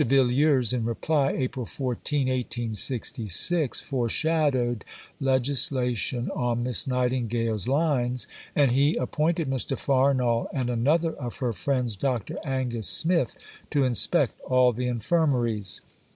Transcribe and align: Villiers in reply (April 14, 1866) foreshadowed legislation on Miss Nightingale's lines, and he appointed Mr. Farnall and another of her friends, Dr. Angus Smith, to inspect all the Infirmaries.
Villiers 0.03 0.73
in 0.73 0.83
reply 0.83 1.29
(April 1.33 1.63
14, 1.63 2.21
1866) 2.27 3.81
foreshadowed 3.81 4.83
legislation 5.19 6.31
on 6.31 6.63
Miss 6.63 6.87
Nightingale's 6.87 7.67
lines, 7.67 8.25
and 8.55 8.71
he 8.71 8.95
appointed 8.95 9.47
Mr. 9.47 9.77
Farnall 9.77 10.47
and 10.51 10.71
another 10.71 11.13
of 11.13 11.37
her 11.37 11.53
friends, 11.53 11.95
Dr. 11.95 12.39
Angus 12.43 12.87
Smith, 12.87 13.35
to 13.69 13.83
inspect 13.83 14.41
all 14.41 14.73
the 14.73 14.87
Infirmaries. 14.87 15.81